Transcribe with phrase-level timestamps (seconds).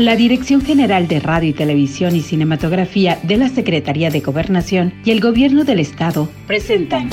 [0.00, 5.10] La Dirección General de Radio y Televisión y Cinematografía de la Secretaría de Gobernación y
[5.10, 7.10] el Gobierno del Estado presentan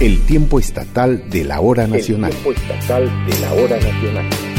[0.00, 2.30] el tiempo estatal de la hora nacional.
[2.30, 4.49] El tiempo estatal de la hora nacional.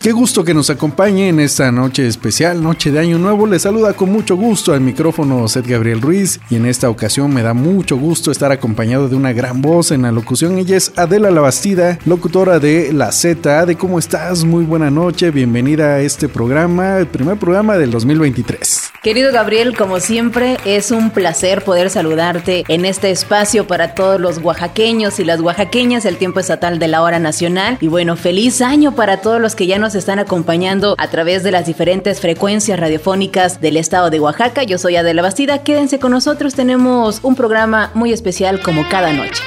[0.00, 3.48] Qué gusto que nos acompañe en esta noche especial, noche de Año Nuevo.
[3.48, 7.42] Le saluda con mucho gusto al micrófono Seth Gabriel Ruiz y en esta ocasión me
[7.42, 10.56] da mucho gusto estar acompañado de una gran voz en la locución.
[10.56, 13.66] Ella es Adela Labastida, locutora de La Z.
[13.66, 14.44] de ¿cómo estás?
[14.44, 18.92] Muy buena noche, bienvenida a este programa, el primer programa del 2023.
[19.02, 24.38] Querido Gabriel, como siempre, es un placer poder saludarte en este espacio para todos los
[24.38, 27.78] oaxaqueños y las oaxaqueñas, el tiempo estatal de la hora nacional.
[27.80, 31.50] Y bueno, feliz año para todos los que ya nos están acompañando a través de
[31.50, 34.62] las diferentes frecuencias radiofónicas del estado de Oaxaca.
[34.62, 39.42] Yo soy Adela Bastida, quédense con nosotros, tenemos un programa muy especial como cada noche.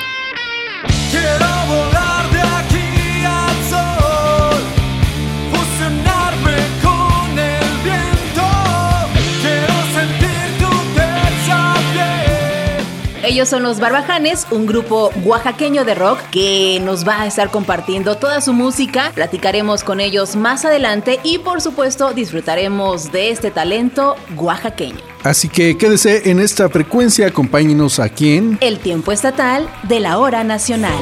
[13.31, 18.17] Ellos son los Barbajanes, un grupo oaxaqueño de rock que nos va a estar compartiendo
[18.17, 19.13] toda su música.
[19.15, 24.97] Platicaremos con ellos más adelante y por supuesto disfrutaremos de este talento oaxaqueño.
[25.23, 30.43] Así que quédese en esta frecuencia, acompáñenos aquí en El tiempo estatal de la hora
[30.43, 30.99] nacional.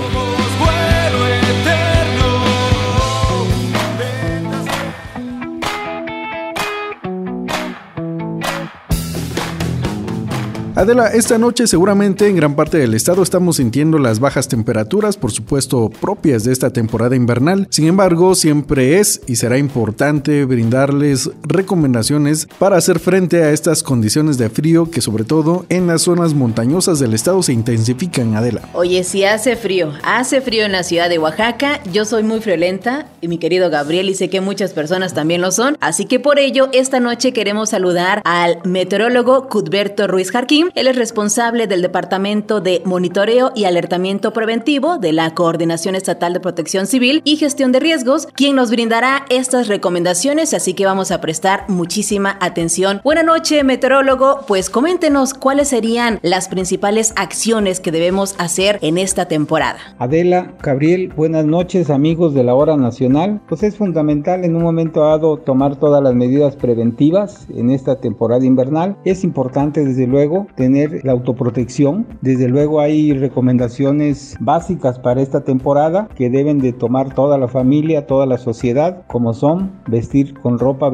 [10.80, 15.34] Adela, esta noche seguramente en gran parte del estado estamos sintiendo las bajas temperaturas, por
[15.34, 17.68] supuesto propias de esta temporada invernal.
[17.70, 24.38] Sin embargo, siempre es y será importante brindarles recomendaciones para hacer frente a estas condiciones
[24.38, 28.62] de frío que sobre todo en las zonas montañosas del estado se intensifican, Adela.
[28.72, 33.06] Oye, si hace frío, hace frío en la ciudad de Oaxaca, yo soy muy friolenta
[33.20, 36.40] y mi querido Gabriel y sé que muchas personas también lo son, así que por
[36.40, 42.62] ello esta noche queremos saludar al meteorólogo Cudberto Ruiz Jarquín él es responsable del Departamento
[42.62, 47.80] de Monitoreo y Alertamiento Preventivo de la Coordinación Estatal de Protección Civil y Gestión de
[47.80, 53.02] Riesgos, quien nos brindará estas recomendaciones, así que vamos a prestar muchísima atención.
[53.04, 54.42] Buenas noches, meteorólogo.
[54.48, 59.80] Pues coméntenos cuáles serían las principales acciones que debemos hacer en esta temporada.
[59.98, 63.42] Adela, Gabriel, buenas noches, amigos de la Hora Nacional.
[63.48, 68.46] Pues es fundamental en un momento dado tomar todas las medidas preventivas en esta temporada
[68.46, 68.98] invernal.
[69.06, 72.06] Es importante, desde luego, tener la autoprotección.
[72.20, 78.06] Desde luego hay recomendaciones básicas para esta temporada que deben de tomar toda la familia,
[78.06, 80.92] toda la sociedad, como son vestir con ropa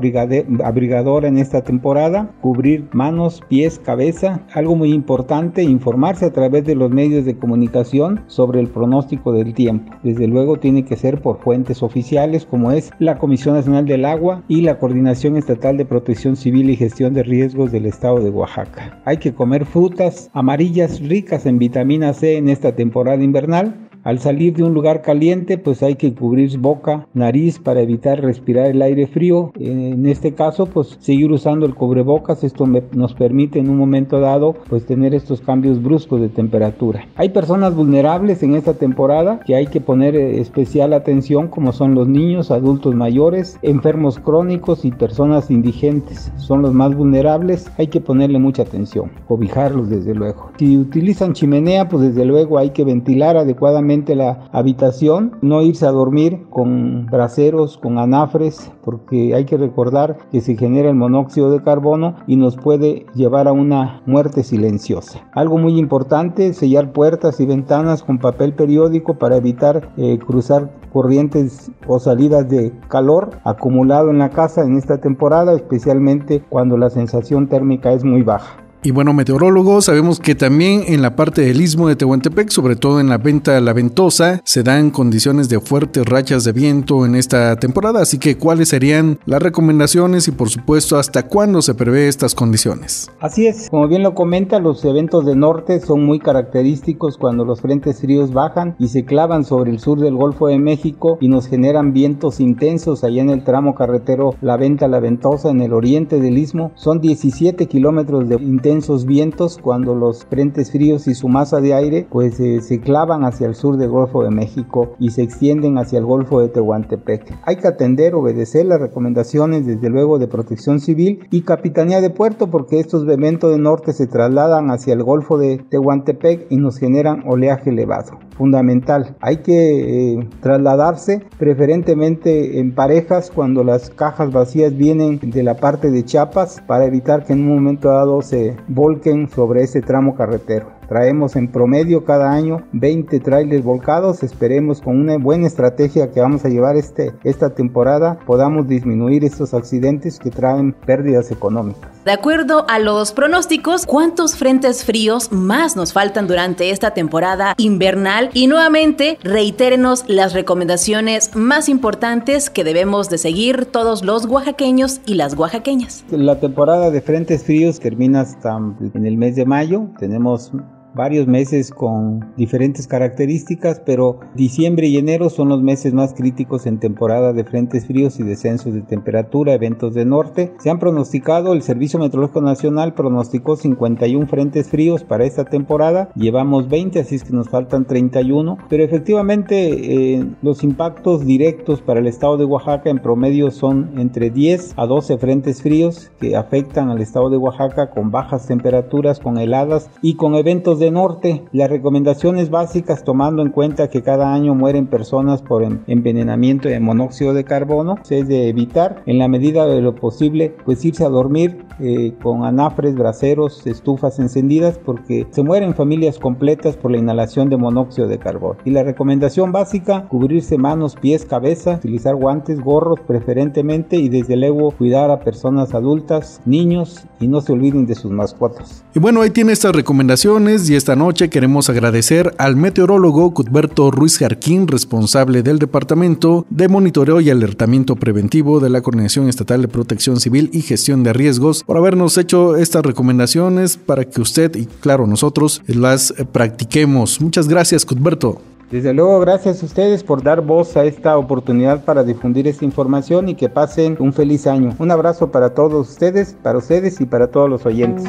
[0.64, 4.42] abrigadora en esta temporada, cubrir manos, pies, cabeza.
[4.54, 9.56] Algo muy importante, informarse a través de los medios de comunicación sobre el pronóstico del
[9.56, 9.92] tiempo.
[10.04, 14.44] Desde luego tiene que ser por fuentes oficiales como es la Comisión Nacional del Agua
[14.48, 19.02] y la Coordinación Estatal de Protección Civil y Gestión de Riesgos del Estado de Oaxaca.
[19.06, 24.54] Hay que comer frutas amarillas ricas en vitamina C en esta temporada invernal al salir
[24.54, 29.08] de un lugar caliente, pues hay que cubrir boca, nariz para evitar respirar el aire
[29.08, 29.52] frío.
[29.60, 32.44] En este caso, pues seguir usando el cubrebocas.
[32.44, 37.08] Esto nos permite en un momento dado, pues tener estos cambios bruscos de temperatura.
[37.16, 41.96] Hay personas vulnerables en esta temporada que hay que poner eh, especial atención, como son
[41.96, 46.32] los niños, adultos mayores, enfermos crónicos y personas indigentes.
[46.38, 47.72] Son los más vulnerables.
[47.80, 50.52] Hay que ponerle mucha atención, cobijarlos desde luego.
[50.60, 55.92] Si utilizan chimenea, pues desde luego hay que ventilar adecuadamente la habitación, no irse a
[55.92, 61.64] dormir con braseros, con anafres, porque hay que recordar que se genera el monóxido de
[61.64, 65.22] carbono y nos puede llevar a una muerte silenciosa.
[65.34, 71.72] Algo muy importante, sellar puertas y ventanas con papel periódico para evitar eh, cruzar corrientes
[71.88, 77.48] o salidas de calor acumulado en la casa en esta temporada, especialmente cuando la sensación
[77.48, 78.65] térmica es muy baja.
[78.86, 83.00] Y bueno, meteorólogos, sabemos que también en la parte del istmo de Tehuantepec, sobre todo
[83.00, 87.56] en la venta La Ventosa, se dan condiciones de fuertes rachas de viento en esta
[87.56, 88.04] temporada.
[88.04, 93.10] Así que, ¿cuáles serían las recomendaciones y, por supuesto, hasta cuándo se prevé estas condiciones?
[93.20, 97.62] Así es, como bien lo comenta, los eventos de norte son muy característicos cuando los
[97.62, 101.48] frentes fríos bajan y se clavan sobre el sur del Golfo de México y nos
[101.48, 106.20] generan vientos intensos allá en el tramo carretero La Venta La Ventosa en el oriente
[106.20, 106.72] del istmo.
[106.76, 111.74] Son 17 kilómetros de intenso intensos vientos cuando los frentes fríos y su masa de
[111.74, 116.00] aire pues se clavan hacia el sur del Golfo de México y se extienden hacia
[116.00, 117.38] el Golfo de Tehuantepec.
[117.46, 122.52] Hay que atender, obedecer las recomendaciones desde luego de protección civil y capitanía de puerto
[122.52, 127.24] porque estos eventos de norte se trasladan hacia el Golfo de Tehuantepec y nos generan
[127.26, 128.20] oleaje elevado.
[128.32, 135.56] Fundamental, hay que eh, trasladarse preferentemente en parejas cuando las cajas vacías vienen de la
[135.56, 140.16] parte de Chiapas para evitar que en un momento dado se volquen sobre ese tramo
[140.16, 140.75] carretero.
[140.88, 144.24] Traemos en promedio cada año 20 trailers volcados.
[144.24, 149.54] Esperemos con una buena estrategia que vamos a llevar este, esta temporada podamos disminuir estos
[149.54, 151.90] accidentes que traen pérdidas económicas.
[152.06, 158.30] De acuerdo a los pronósticos, ¿cuántos frentes fríos más nos faltan durante esta temporada invernal?
[158.34, 165.16] Y nuevamente, reitérenos las recomendaciones más importantes que debemos de seguir todos los oaxaqueños y
[165.16, 166.06] las oaxaqueñas.
[166.12, 169.88] La temporada de frentes fríos termina hasta en el mes de mayo.
[170.00, 170.52] Tenemos
[170.96, 176.80] varios meses con diferentes características, pero diciembre y enero son los meses más críticos en
[176.80, 180.54] temporada de frentes fríos y descensos de temperatura, eventos de norte.
[180.60, 186.70] Se han pronosticado, el Servicio Meteorológico Nacional pronosticó 51 frentes fríos para esta temporada, llevamos
[186.70, 192.08] 20, así es que nos faltan 31, pero efectivamente eh, los impactos directos para el
[192.08, 197.02] estado de Oaxaca en promedio son entre 10 a 12 frentes fríos que afectan al
[197.02, 202.50] estado de Oaxaca con bajas temperaturas, con heladas y con eventos de norte, las recomendaciones
[202.50, 207.96] básicas tomando en cuenta que cada año mueren personas por envenenamiento de monóxido de carbono
[208.10, 212.46] es de evitar en la medida de lo posible pues irse a dormir eh, con
[212.46, 218.18] anafres, braseros, estufas encendidas porque se mueren familias completas por la inhalación de monóxido de
[218.18, 218.58] carbono.
[218.66, 224.72] Y la recomendación básica, cubrirse manos, pies, cabeza, utilizar guantes, gorros preferentemente y desde luego
[224.72, 228.84] cuidar a personas adultas, niños y no se olviden de sus mascotas.
[228.94, 234.68] Y bueno, ahí tiene estas recomendaciones esta noche queremos agradecer al meteorólogo Cuthberto Ruiz Jarquín,
[234.68, 240.50] responsable del Departamento de Monitoreo y Alertamiento Preventivo de la Coordinación Estatal de Protección Civil
[240.54, 245.62] y Gestión de Riesgos, por habernos hecho estas recomendaciones para que usted y claro nosotros
[245.68, 247.22] las practiquemos.
[247.22, 248.42] Muchas gracias Cuthberto.
[248.70, 253.30] Desde luego, gracias a ustedes por dar voz a esta oportunidad para difundir esta información
[253.30, 254.76] y que pasen un feliz año.
[254.80, 258.06] Un abrazo para todos ustedes, para ustedes y para todos los oyentes.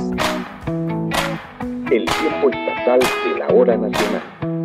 [1.91, 4.56] El tiempo estatal de la hora nacional.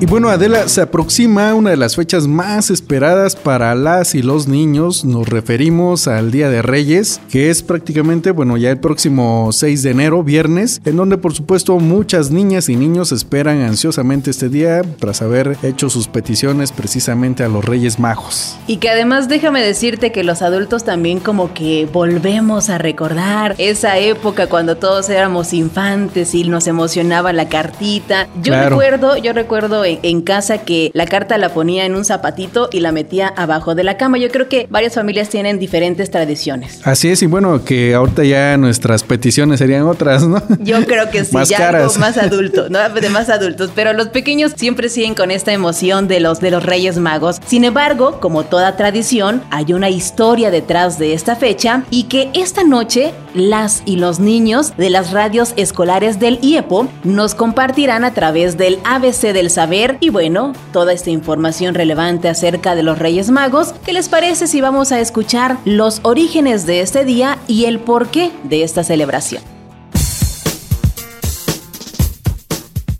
[0.00, 4.48] Y bueno, Adela, se aproxima una de las fechas más esperadas para las y los
[4.48, 5.04] niños.
[5.04, 9.90] Nos referimos al Día de Reyes, que es prácticamente, bueno, ya el próximo 6 de
[9.90, 15.20] enero, viernes, en donde por supuesto muchas niñas y niños esperan ansiosamente este día tras
[15.20, 18.56] haber hecho sus peticiones precisamente a los Reyes Magos.
[18.66, 23.98] Y que además déjame decirte que los adultos también como que volvemos a recordar esa
[23.98, 28.28] época cuando todos éramos infantes y nos emocionaba la cartita.
[28.42, 32.80] Yo recuerdo, yo recuerdo en, casa que la carta la ponía en un zapatito y
[32.80, 34.18] la metía abajo de la cama.
[34.18, 36.80] Yo creo que varias familias tienen diferentes tradiciones.
[36.84, 40.42] Así es, y bueno, que ahorita ya nuestras peticiones serían otras, ¿no?
[40.60, 42.78] Yo creo que sí, más ya algo más adulto, ¿no?
[42.90, 46.64] De más adultos, pero los pequeños siempre siguen con esta emoción de los de los
[46.64, 47.40] Reyes Magos.
[47.46, 52.64] Sin embargo, como toda tradición, hay una historia detrás de esta fecha y que esta
[52.64, 58.56] noche las y los niños de las radios escolares del IEPO nos compartirán a través
[58.56, 63.72] del ABC del Saber y bueno, toda esta información relevante acerca de los Reyes Magos.
[63.84, 68.30] ¿Qué les parece si vamos a escuchar los orígenes de este día y el porqué
[68.44, 69.42] de esta celebración?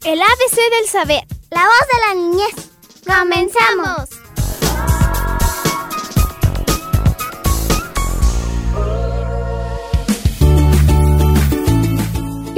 [0.05, 2.71] El ABC del Saber, la voz de la niñez.
[3.05, 4.20] ¡Comenzamos!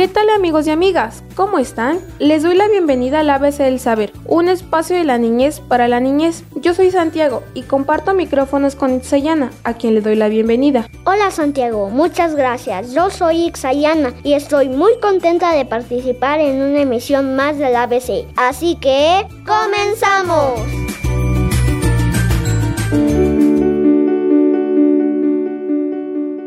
[0.03, 1.23] ¿Qué tal amigos y amigas?
[1.37, 2.01] ¿Cómo están?
[2.19, 6.01] Les doy la bienvenida al ABC del Saber, un espacio de la niñez para la
[6.01, 6.43] niñez.
[6.57, 10.89] Yo soy Santiago y comparto micrófonos con Itzayana, a quien le doy la bienvenida.
[11.05, 12.93] Hola Santiago, muchas gracias.
[12.93, 18.27] Yo soy Itzayana y estoy muy contenta de participar en una emisión más del ABC.
[18.35, 20.92] Así que, ¡comenzamos!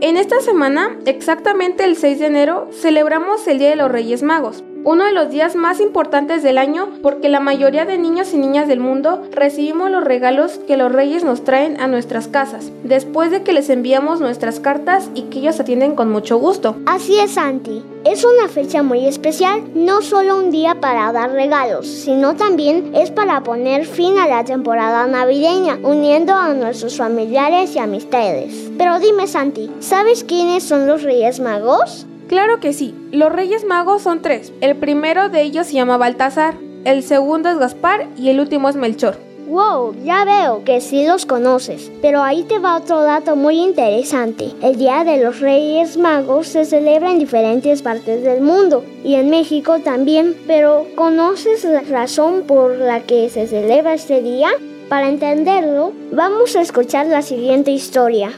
[0.08, 4.64] En esta semana, exactamente el 6 de enero, celebramos el Día de los Reyes Magos.
[4.86, 8.68] Uno de los días más importantes del año porque la mayoría de niños y niñas
[8.68, 13.42] del mundo recibimos los regalos que los reyes nos traen a nuestras casas, después de
[13.42, 16.76] que les enviamos nuestras cartas y que ellos atienden con mucho gusto.
[16.86, 17.84] Así es, Santi.
[18.06, 23.10] Es una fecha muy especial, no solo un día para dar regalos, sino también es
[23.10, 28.70] para poner fin a la temporada navideña, uniendo a nuestros familiares y amistades.
[28.78, 32.06] Pero dime, Santi, ¿sabes quiénes son los Reyes Magos?
[32.28, 34.52] Claro que sí, los Reyes Magos son tres.
[34.62, 38.76] El primero de ellos se llama Baltasar, el segundo es Gaspar y el último es
[38.76, 39.18] Melchor.
[39.48, 44.52] Wow, ya veo que sí los conoces, pero ahí te va otro dato muy interesante.
[44.64, 49.30] El Día de los Reyes Magos se celebra en diferentes partes del mundo y en
[49.30, 54.50] México también, pero ¿conoces la razón por la que se celebra este día?
[54.90, 58.32] Para entenderlo, vamos a escuchar la siguiente historia.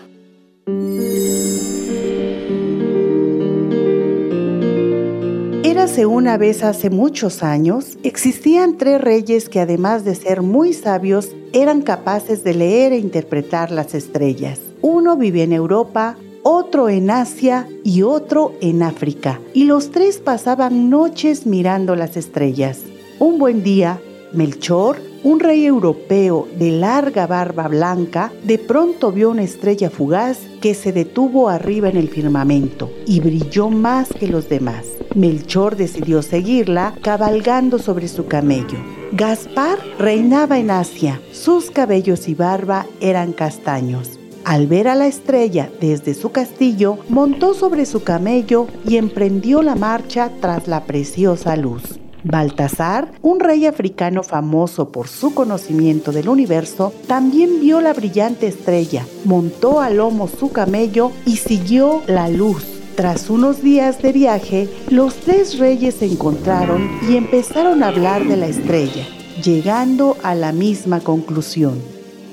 [5.95, 11.81] Una vez hace muchos años, existían tres reyes que además de ser muy sabios, eran
[11.81, 14.59] capaces de leer e interpretar las estrellas.
[14.81, 20.89] Uno vivía en Europa, otro en Asia y otro en África, y los tres pasaban
[20.89, 22.81] noches mirando las estrellas.
[23.17, 23.99] Un buen día,
[24.33, 30.73] Melchor, un rey europeo de larga barba blanca, de pronto vio una estrella fugaz que
[30.73, 34.85] se detuvo arriba en el firmamento y brilló más que los demás.
[35.15, 38.77] Melchor decidió seguirla cabalgando sobre su camello.
[39.13, 44.19] Gaspar reinaba en Asia, sus cabellos y barba eran castaños.
[44.43, 49.75] Al ver a la estrella desde su castillo, montó sobre su camello y emprendió la
[49.75, 51.99] marcha tras la preciosa luz.
[52.23, 59.05] Baltasar, un rey africano famoso por su conocimiento del universo, también vio la brillante estrella,
[59.25, 62.65] montó a lomo su camello y siguió la luz.
[62.95, 68.37] Tras unos días de viaje, los tres reyes se encontraron y empezaron a hablar de
[68.37, 69.05] la estrella,
[69.43, 71.79] llegando a la misma conclusión.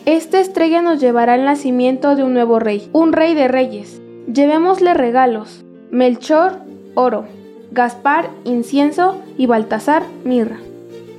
[0.07, 4.01] Esta estrella nos llevará al nacimiento de un nuevo rey, un rey de reyes.
[4.27, 5.65] Llevémosle regalos.
[5.91, 6.61] Melchor,
[6.95, 7.27] oro.
[7.75, 10.61] Gaspar, incienso y Baltasar, mirra.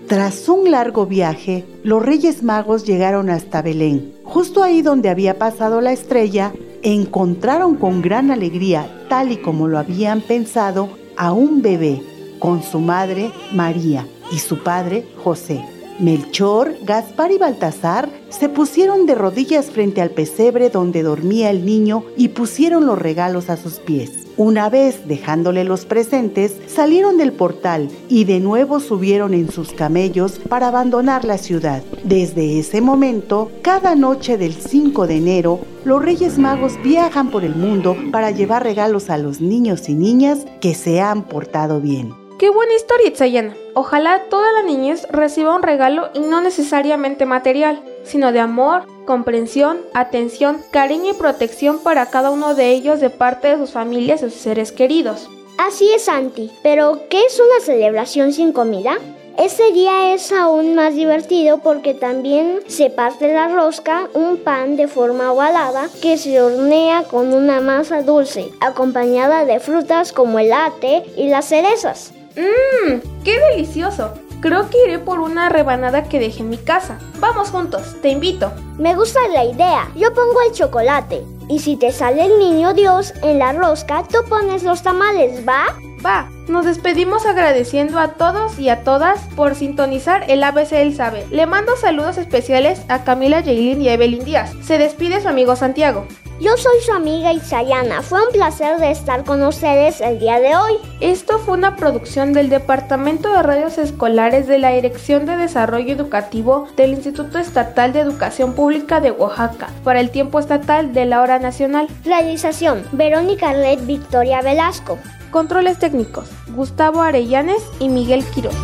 [0.08, 4.14] Tras un largo viaje, los Reyes Magos llegaron hasta Belén.
[4.24, 9.78] Justo ahí donde había pasado la estrella, encontraron con gran alegría, tal y como lo
[9.78, 12.02] habían pensado, a un bebé
[12.40, 15.62] con su madre María y su padre José.
[16.00, 22.04] Melchor, Gaspar y Baltasar se pusieron de rodillas frente al pesebre donde dormía el niño
[22.18, 24.26] y pusieron los regalos a sus pies.
[24.38, 30.40] Una vez dejándole los presentes, salieron del portal y de nuevo subieron en sus camellos
[30.50, 31.82] para abandonar la ciudad.
[32.04, 37.56] Desde ese momento, cada noche del 5 de enero, los Reyes Magos viajan por el
[37.56, 42.25] mundo para llevar regalos a los niños y niñas que se han portado bien.
[42.38, 43.56] Qué buena historia, Itzayana.
[43.76, 49.78] Ojalá toda la niñez reciba un regalo y no necesariamente material, sino de amor, comprensión,
[49.94, 54.30] atención, cariño y protección para cada uno de ellos de parte de sus familias y
[54.30, 55.30] sus seres queridos.
[55.58, 56.52] Así es, Santi.
[56.62, 58.98] Pero, ¿qué es una celebración sin comida?
[59.38, 64.90] Este día es aún más divertido porque también se parte la rosca, un pan de
[64.90, 71.04] forma ovalada que se hornea con una masa dulce, acompañada de frutas como el ate
[71.16, 72.12] y las cerezas.
[72.36, 73.24] ¡Mmm!
[73.24, 74.14] ¡Qué delicioso!
[74.42, 77.00] Creo que iré por una rebanada que dejé en mi casa.
[77.20, 78.52] Vamos juntos, te invito.
[78.78, 79.90] Me gusta la idea.
[79.96, 81.24] Yo pongo el chocolate.
[81.50, 85.76] Y si te sale el niño Dios en la rosca, tú pones los tamales, ¿va?
[86.06, 86.30] Va.
[86.48, 91.26] Nos despedimos agradeciendo a todos y a todas por sintonizar el ABC del Saber.
[91.32, 94.54] Le mando saludos especiales a Camila Jaylin y a Evelyn Díaz.
[94.62, 96.06] Se despide su amigo Santiago.
[96.40, 98.02] Yo soy su amiga Isayana.
[98.02, 100.74] Fue un placer de estar con ustedes el día de hoy.
[101.00, 106.68] Esto fue una producción del Departamento de Radios Escolares de la Dirección de Desarrollo Educativo
[106.76, 111.40] del Instituto Estatal de Educación Pública de Oaxaca para el tiempo estatal de la hora
[111.40, 111.88] nacional.
[112.04, 114.98] Realización: Verónica Red Victoria Velasco.
[115.32, 118.56] Controles técnicos: Gustavo Arellanes y Miguel Quiroz.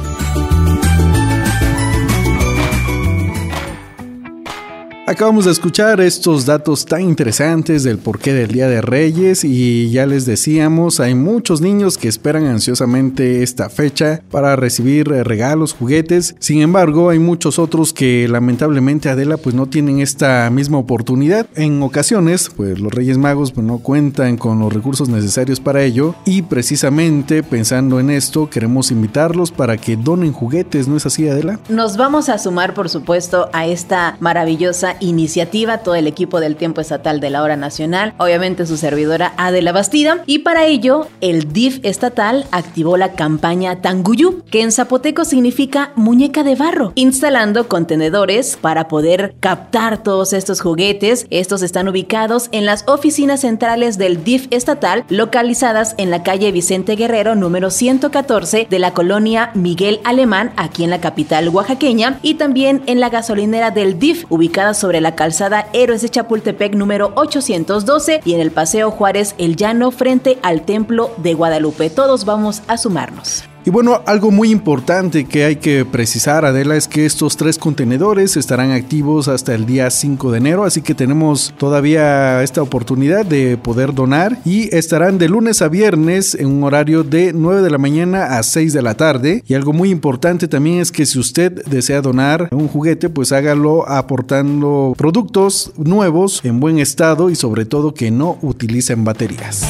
[5.12, 10.06] Acabamos de escuchar estos datos tan interesantes del porqué del Día de Reyes y ya
[10.06, 16.38] les decíamos, hay muchos niños que esperan ansiosamente esta fecha para recibir regalos, juguetes.
[16.40, 21.46] Sin embargo, hay muchos otros que lamentablemente Adela pues no tienen esta misma oportunidad.
[21.56, 26.16] En ocasiones, pues los Reyes Magos pues, no cuentan con los recursos necesarios para ello
[26.24, 31.60] y precisamente pensando en esto queremos invitarlos para que donen juguetes, ¿no es así Adela?
[31.68, 36.80] Nos vamos a sumar por supuesto a esta maravillosa iniciativa, todo el equipo del tiempo
[36.80, 41.80] estatal de la hora nacional, obviamente su servidora Adela Bastida, y para ello el DIF
[41.84, 48.88] estatal activó la campaña Tanguyú, que en zapoteco significa muñeca de barro, instalando contenedores para
[48.88, 51.28] poder captar todos estos juguetes.
[51.30, 56.96] Estos están ubicados en las oficinas centrales del DIF estatal, localizadas en la calle Vicente
[56.96, 62.84] Guerrero número 114 de la colonia Miguel Alemán, aquí en la capital oaxaqueña, y también
[62.86, 68.34] en la gasolinera del DIF, ubicada sobre la calzada Héroes de Chapultepec número 812 y
[68.34, 71.90] en el Paseo Juárez El Llano frente al Templo de Guadalupe.
[71.90, 73.51] Todos vamos a sumarnos.
[73.64, 78.36] Y bueno, algo muy importante que hay que precisar, Adela, es que estos tres contenedores
[78.36, 83.58] estarán activos hasta el día 5 de enero, así que tenemos todavía esta oportunidad de
[83.58, 87.78] poder donar y estarán de lunes a viernes en un horario de 9 de la
[87.78, 89.44] mañana a 6 de la tarde.
[89.48, 93.88] Y algo muy importante también es que si usted desea donar un juguete, pues hágalo
[93.88, 99.64] aportando productos nuevos en buen estado y sobre todo que no utilicen baterías.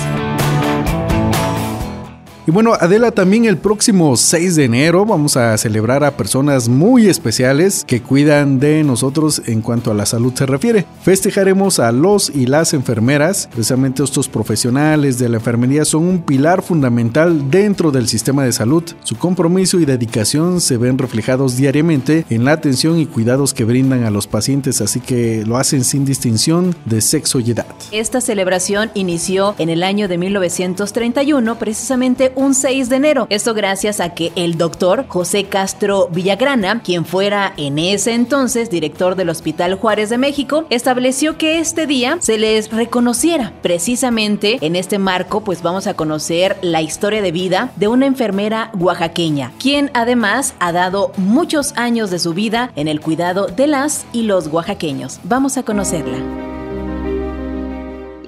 [2.48, 7.08] Y bueno, Adela, también el próximo 6 de enero vamos a celebrar a personas muy
[7.08, 10.88] especiales que cuidan de nosotros en cuanto a la salud se refiere.
[11.04, 16.64] Festejaremos a los y las enfermeras, precisamente estos profesionales de la enfermería son un pilar
[16.64, 18.84] fundamental dentro del sistema de salud.
[19.04, 24.04] Su compromiso y dedicación se ven reflejados diariamente en la atención y cuidados que brindan
[24.04, 27.68] a los pacientes, así que lo hacen sin distinción de sexo y edad.
[27.92, 33.28] Esta celebración inició en el año de 1931, precisamente un 6 de enero.
[33.30, 39.16] Esto gracias a que el doctor José Castro Villagrana, quien fuera en ese entonces director
[39.16, 43.54] del Hospital Juárez de México, estableció que este día se les reconociera.
[43.62, 48.72] Precisamente en este marco, pues vamos a conocer la historia de vida de una enfermera
[48.78, 54.06] oaxaqueña, quien además ha dado muchos años de su vida en el cuidado de las
[54.14, 55.20] y los oaxaqueños.
[55.24, 56.61] Vamos a conocerla.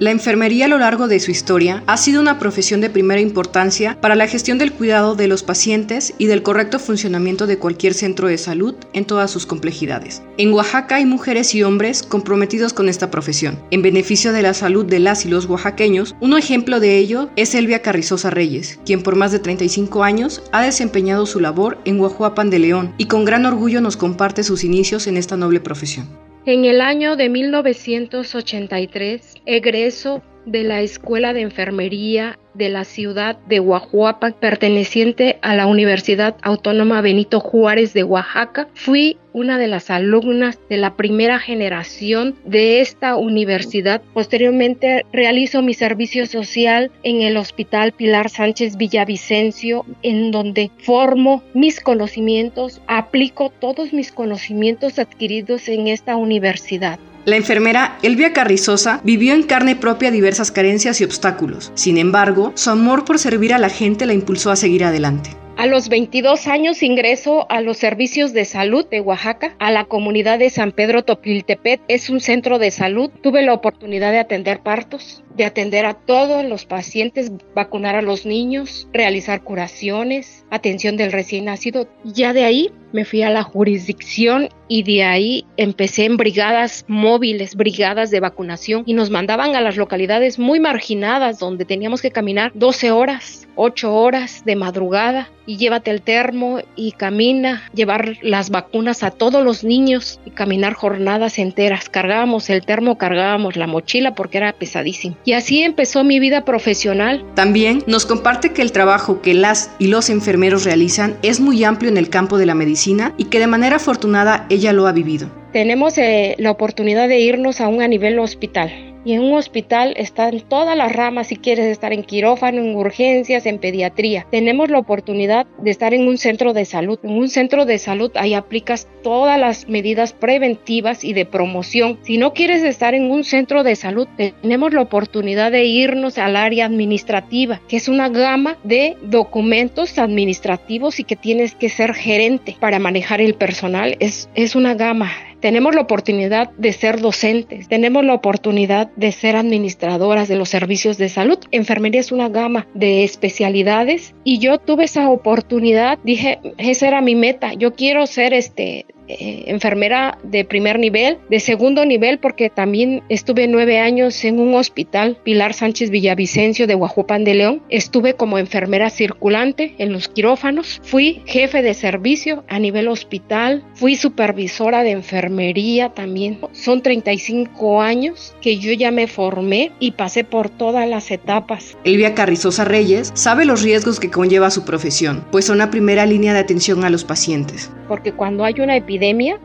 [0.04, 3.96] La enfermería a lo largo de su historia ha sido una profesión de primera importancia
[4.02, 8.28] para la gestión del cuidado de los pacientes y del correcto funcionamiento de cualquier centro
[8.28, 10.22] de salud en todas sus complejidades.
[10.36, 14.84] En Oaxaca hay mujeres y hombres comprometidos con esta profesión, en beneficio de la salud
[14.84, 16.14] de las y los oaxaqueños.
[16.20, 20.60] Un ejemplo de ello es Elvia Carrizosa Reyes, quien por más de 35 años ha
[20.60, 25.06] desempeñado su labor en Guajuapan de León y con gran orgullo nos comparte sus inicios
[25.06, 26.23] en esta noble profesión.
[26.46, 33.60] En el año de 1983 egreso de la Escuela de Enfermería de la ciudad de
[33.60, 38.68] Oaxaca, perteneciente a la Universidad Autónoma Benito Juárez de Oaxaca.
[38.74, 44.02] Fui una de las alumnas de la primera generación de esta universidad.
[44.14, 51.80] Posteriormente realizo mi servicio social en el Hospital Pilar Sánchez Villavicencio, en donde formo mis
[51.80, 57.00] conocimientos, aplico todos mis conocimientos adquiridos en esta universidad.
[57.24, 61.72] La enfermera Elvia Carrizosa vivió en carne propia diversas carencias y obstáculos.
[61.74, 65.30] Sin embargo, su amor por servir a la gente la impulsó a seguir adelante.
[65.56, 70.38] A los 22 años ingreso a los servicios de salud de Oaxaca, a la comunidad
[70.38, 71.80] de San Pedro Topiltepet.
[71.88, 73.10] Es un centro de salud.
[73.22, 78.24] Tuve la oportunidad de atender partos, de atender a todos los pacientes, vacunar a los
[78.26, 81.88] niños, realizar curaciones, atención del recién nacido.
[82.04, 87.56] Ya de ahí me fui a la jurisdicción y de ahí empecé en brigadas móviles,
[87.56, 92.52] brigadas de vacunación y nos mandaban a las localidades muy marginadas donde teníamos que caminar
[92.54, 99.02] 12 horas, 8 horas de madrugada y llévate el termo y camina, llevar las vacunas
[99.02, 101.88] a todos los niños y caminar jornadas enteras.
[101.88, 105.16] Cargábamos el termo, cargábamos la mochila porque era pesadísimo.
[105.24, 107.24] Y así empezó mi vida profesional.
[107.34, 111.90] También nos comparte que el trabajo que las y los enfermeros realizan es muy amplio
[111.90, 115.30] en el campo de la medicina y que de manera afortunada ella lo ha vivido.
[115.52, 120.40] Tenemos eh, la oportunidad de irnos aún a nivel hospital y en un hospital están
[120.40, 124.26] todas las ramas si quieres estar en quirófano, en urgencias, en pediatría.
[124.30, 126.98] Tenemos la oportunidad de estar en un centro de salud.
[127.02, 131.98] En un centro de salud ahí aplicas todas las medidas preventivas y de promoción.
[132.02, 136.36] Si no quieres estar en un centro de salud, tenemos la oportunidad de irnos al
[136.36, 142.56] área administrativa, que es una gama de documentos administrativos y que tienes que ser gerente
[142.58, 143.96] para manejar el personal.
[144.00, 145.10] Es, es una gama
[145.44, 150.96] tenemos la oportunidad de ser docentes, tenemos la oportunidad de ser administradoras de los servicios
[150.96, 151.38] de salud.
[151.50, 157.14] Enfermería es una gama de especialidades y yo tuve esa oportunidad, dije, esa era mi
[157.14, 163.02] meta, yo quiero ser este eh, enfermera de primer nivel, de segundo nivel, porque también
[163.08, 167.62] estuve nueve años en un hospital, Pilar Sánchez Villavicencio de Guajupan de León.
[167.68, 170.80] Estuve como enfermera circulante en los quirófanos.
[170.84, 173.62] Fui jefe de servicio a nivel hospital.
[173.74, 176.38] Fui supervisora de enfermería también.
[176.52, 181.76] Son 35 años que yo ya me formé y pasé por todas las etapas.
[181.84, 186.32] Elvia Carrizosa Reyes sabe los riesgos que conlleva su profesión, pues son la primera línea
[186.32, 187.70] de atención a los pacientes.
[187.88, 188.93] Porque cuando hay una epidemia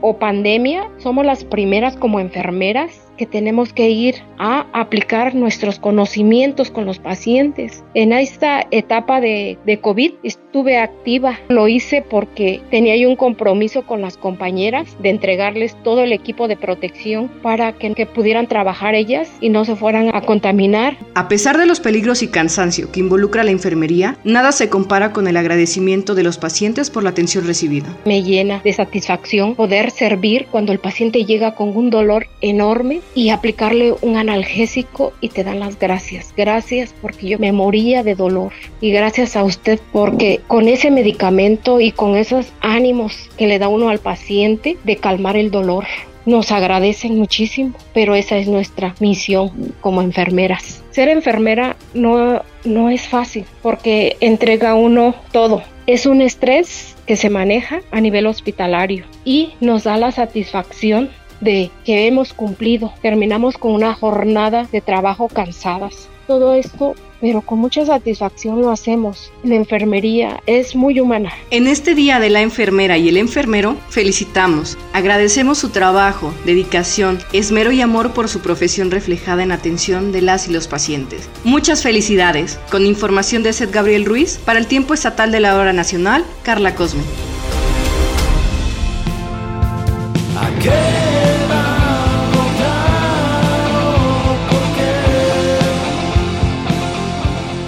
[0.02, 6.72] o pandemia, somos las primeras como enfermeras que tenemos que ir a aplicar nuestros conocimientos
[6.72, 7.84] con los pacientes.
[7.94, 11.38] En esta etapa de, de, COVID estuve activa.
[11.50, 16.48] Lo hice porque tenía yo un compromiso con las compañeras de entregarles todo el equipo
[16.48, 20.96] de protección para que, que pudieran trabajar ellas y no se fueran a contaminar.
[21.16, 25.28] A pesar de los peligros y cansancio que involucra la enfermería, nada se compara con
[25.28, 27.94] el agradecimiento de los pacientes por la atención recibida.
[28.06, 33.30] Me llena de satisfacción poder servir cuando el paciente llega con un dolor enorme y
[33.30, 36.34] aplicarle un analgésico y te dan las gracias.
[36.36, 41.80] Gracias porque yo me moría de dolor y gracias a usted porque con ese medicamento
[41.80, 45.86] y con esos ánimos que le da uno al paciente de calmar el dolor.
[46.26, 50.84] Nos agradecen muchísimo, pero esa es nuestra misión como enfermeras.
[50.92, 55.64] Ser enfermera no, no es fácil porque entrega uno todo.
[55.88, 61.10] Es un estrés que se maneja a nivel hospitalario y nos da la satisfacción
[61.42, 62.94] de que hemos cumplido.
[63.02, 66.10] Terminamos con una jornada de trabajo cansadas.
[66.28, 69.32] Todo esto, pero con mucha satisfacción lo hacemos.
[69.44, 71.32] La enfermería es muy humana.
[71.50, 77.72] En este Día de la Enfermera y el Enfermero, felicitamos, agradecemos su trabajo, dedicación, esmero
[77.72, 81.28] y amor por su profesión reflejada en atención de las y los pacientes.
[81.44, 82.60] Muchas felicidades.
[82.70, 86.76] Con información de Seth Gabriel Ruiz, para el tiempo estatal de la hora nacional, Carla
[86.76, 87.02] Cosme.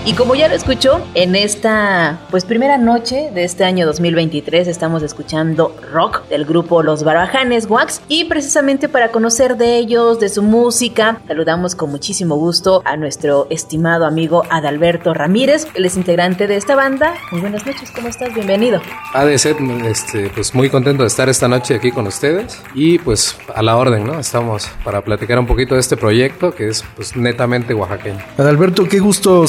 [0.04, 5.04] Y como ya lo escuchó, en esta pues primera noche de este año 2023 estamos
[5.04, 10.42] escuchando rock del grupo Los Barajanes Wax y precisamente para conocer de ellos, de su
[10.42, 16.56] música, saludamos con muchísimo gusto a nuestro estimado amigo Adalberto Ramírez, él es integrante de
[16.56, 17.14] esta banda.
[17.32, 18.34] Muy buenas noches, ¿cómo estás?
[18.34, 18.82] Bienvenido.
[19.14, 23.62] ADC, este, pues muy contento de estar esta noche aquí con ustedes y pues a
[23.62, 24.20] la orden, ¿no?
[24.20, 28.18] Estamos para platicar un poquito de este proyecto que es pues netamente oaxaqueño.
[28.40, 29.46] Adalberto, qué gusto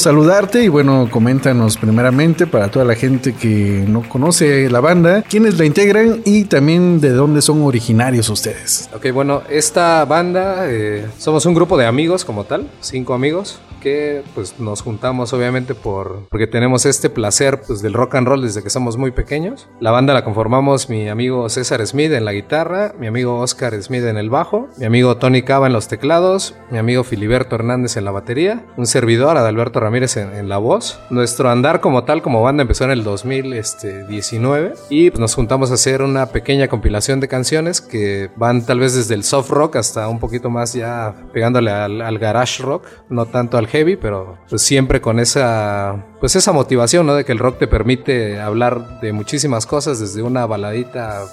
[0.61, 5.65] y bueno, coméntanos primeramente para toda la gente que no conoce la banda, quiénes la
[5.65, 8.91] integran y también de dónde son originarios ustedes.
[8.95, 14.23] Ok, bueno, esta banda eh, somos un grupo de amigos como tal, cinco amigos que
[14.35, 18.63] pues nos juntamos obviamente por porque tenemos este placer pues del rock and roll desde
[18.63, 19.69] que somos muy pequeños.
[19.81, 24.05] La banda la conformamos mi amigo César Smith en la guitarra, mi amigo Oscar Smith
[24.05, 28.05] en el bajo, mi amigo Tony Cava en los teclados, mi amigo Filiberto Hernández en
[28.05, 31.01] la batería, un servidor Adalberto Ramírez en, en la voz.
[31.11, 35.75] Nuestro andar como tal como banda empezó en el 2019 y pues, nos juntamos a
[35.75, 40.09] hacer una pequeña compilación de canciones que van tal vez desde el soft rock hasta
[40.09, 44.63] un poquito más ya pegándole al, al garage rock, no tanto al heavy, pero pues
[44.63, 47.15] siempre con esa pues esa motivación, ¿no?
[47.15, 51.25] De que el rock te permite hablar de muchísimas cosas, desde una baladita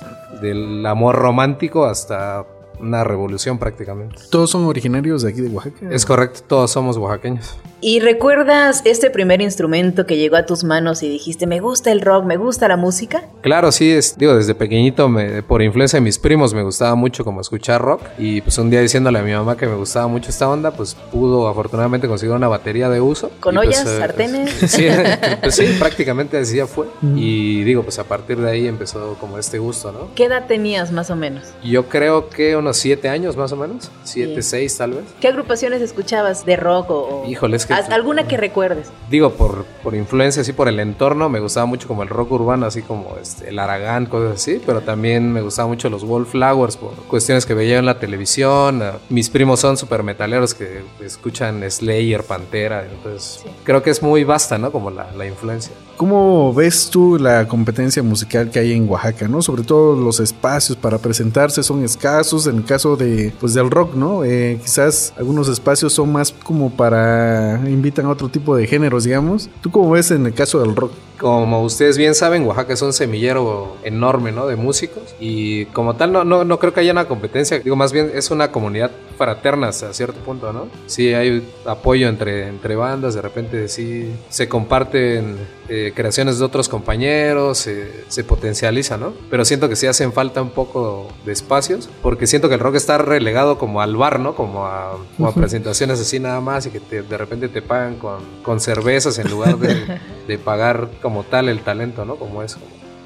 [0.41, 2.45] del amor romántico hasta
[2.79, 4.15] una revolución prácticamente.
[4.29, 5.89] ¿Todos son originarios de aquí de Oaxaca?
[5.91, 7.57] Es correcto, todos somos oaxaqueños.
[7.81, 12.01] ¿Y recuerdas este primer instrumento que llegó a tus manos y dijiste, me gusta el
[12.01, 13.23] rock, me gusta la música?
[13.41, 17.23] Claro, sí, es, digo, desde pequeñito, me, por influencia de mis primos, me gustaba mucho
[17.23, 18.01] como escuchar rock.
[18.17, 20.93] Y pues un día diciéndole a mi mamá que me gustaba mucho esta onda, pues
[20.93, 23.31] pudo afortunadamente conseguir una batería de uso.
[23.39, 24.49] ¿Con y, ollas, pues, eh, sartenes?
[24.69, 24.87] Sí,
[25.41, 26.87] pues sí, prácticamente así ya fue.
[27.15, 30.09] Y digo, pues a partir de ahí empezó como este gusto, ¿no?
[30.15, 31.45] ¿Qué edad tenías más o menos?
[31.63, 35.03] Yo creo que unos siete años más o menos, siete, seis tal vez.
[35.19, 37.23] ¿Qué agrupaciones escuchabas de rock o...?
[37.27, 38.87] Híjole, es que- ¿Al- ¿Alguna que recuerdes?
[39.09, 42.65] Digo, por, por influencia, así por el entorno, me gustaba mucho como el rock urbano,
[42.65, 46.93] así como este, el Aragán, cosas así, pero también me gustaban mucho los Wallflowers por
[47.07, 48.81] cuestiones que veía en la televisión.
[48.81, 54.23] Ah, Mis primos son super metaleros que escuchan Slayer, Pantera, entonces creo que es muy
[54.23, 54.71] vasta, ¿no?
[54.71, 55.73] Como la, la influencia.
[55.97, 59.41] ¿Cómo ves tú la competencia musical que hay en Oaxaca, no?
[59.41, 62.47] Sobre todo los espacios para presentarse son escasos.
[62.47, 64.23] En el caso de, pues, del rock, ¿no?
[64.23, 69.49] Eh, quizás algunos espacios son más como para invitan a otro tipo de géneros, digamos.
[69.61, 70.91] ¿Tú cómo ves en el caso del rock?
[71.19, 74.47] Como ustedes bien saben, Oaxaca es un semillero enorme, ¿no?
[74.47, 75.03] De músicos.
[75.19, 77.59] Y como tal, no, no, no creo que haya una competencia.
[77.59, 80.69] Digo, más bien es una comunidad fraterna hasta cierto punto, ¿no?
[80.87, 85.35] Sí hay apoyo entre, entre bandas, de repente sí se comparten
[85.67, 89.11] eh, creaciones de otros compañeros, se, se potencializa, ¿no?
[89.29, 92.75] Pero siento que sí hacen falta un poco de espacios, porque siento que el rock
[92.75, 94.35] está relegado como al bar, ¿no?
[94.35, 97.95] Como a, como a presentaciones así nada más y que te- de repente te pagan
[97.95, 102.15] con, con cervezas en lugar de, de pagar como tal el talento, ¿no?
[102.15, 102.59] Como eso.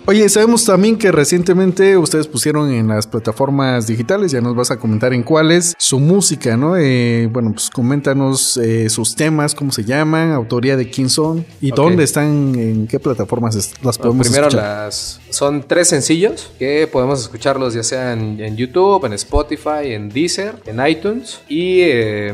[0.05, 4.77] Oye, sabemos también que recientemente ustedes pusieron en las plataformas digitales, ya nos vas a
[4.77, 6.75] comentar en cuáles, su música, ¿no?
[6.75, 11.71] Eh, bueno, pues coméntanos eh, sus temas, cómo se llaman, autoría de quién son y
[11.71, 14.69] dónde están, en qué plataformas las Bueno, podemos primero escuchar.
[14.69, 20.09] las son tres sencillos que podemos escucharlos ya sea en, en YouTube, en Spotify, en
[20.09, 22.33] Deezer, en iTunes y eh,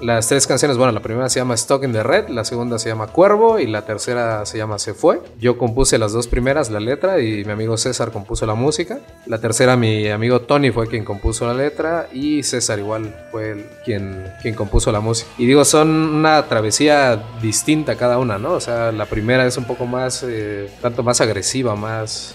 [0.00, 2.88] las tres canciones, bueno, la primera se llama Stuck in the Red, la segunda se
[2.88, 5.20] llama Cuervo y la tercera se llama Se fue.
[5.38, 8.98] Yo compuse las dos primeras, la letra y mi amigo César compuso la música.
[9.26, 14.32] La tercera mi amigo Tony fue quien compuso la letra y César igual fue quien,
[14.42, 15.30] quien compuso la música.
[15.38, 18.52] Y digo, son una travesía distinta cada una, ¿no?
[18.52, 22.34] O sea, la primera es un poco más, eh, tanto más agresiva, más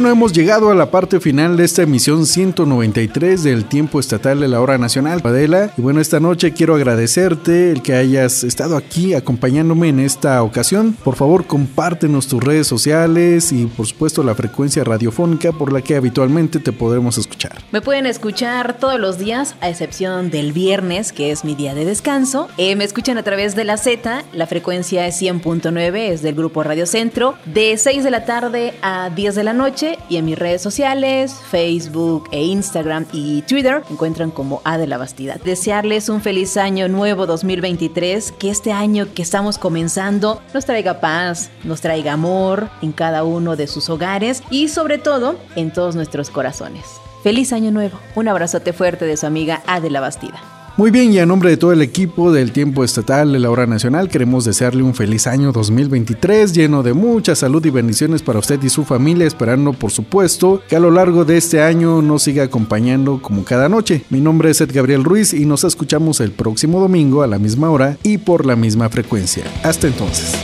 [0.00, 4.48] Bueno, hemos llegado a la parte final de esta emisión 193 del tiempo estatal de
[4.48, 5.74] la hora nacional, Padela.
[5.76, 10.96] Y bueno, esta noche quiero agradecerte el que hayas estado aquí acompañándome en esta ocasión.
[11.04, 15.96] Por favor, compártenos tus redes sociales y por supuesto la frecuencia radiofónica por la que
[15.96, 17.58] habitualmente te podremos escuchar.
[17.70, 21.84] Me pueden escuchar todos los días, a excepción del viernes, que es mi día de
[21.84, 22.48] descanso.
[22.56, 26.62] Eh, me escuchan a través de la Z, la frecuencia es 100.9, es del grupo
[26.62, 30.38] Radio Centro, de 6 de la tarde a 10 de la noche y en mis
[30.38, 35.36] redes sociales, Facebook e Instagram y Twitter, encuentran como A de la Bastida.
[35.44, 41.50] Desearles un feliz año nuevo 2023, que este año que estamos comenzando nos traiga paz,
[41.64, 46.30] nos traiga amor en cada uno de sus hogares y sobre todo en todos nuestros
[46.30, 46.84] corazones.
[47.22, 47.98] Feliz año nuevo.
[48.14, 50.59] Un abrazote fuerte de su amiga A de la Bastida.
[50.80, 53.66] Muy bien, y a nombre de todo el equipo del tiempo estatal de la hora
[53.66, 58.62] nacional, queremos desearle un feliz año 2023 lleno de mucha salud y bendiciones para usted
[58.62, 62.44] y su familia, esperando por supuesto que a lo largo de este año nos siga
[62.44, 64.04] acompañando como cada noche.
[64.08, 67.68] Mi nombre es Ed Gabriel Ruiz y nos escuchamos el próximo domingo a la misma
[67.68, 69.44] hora y por la misma frecuencia.
[69.62, 70.34] Hasta entonces.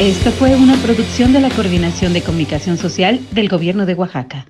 [0.00, 4.46] Esto fue una producción de la Coordinación de Comunicación Social del Gobierno de Oaxaca.